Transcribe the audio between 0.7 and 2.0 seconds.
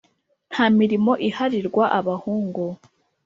mirimo iharirwa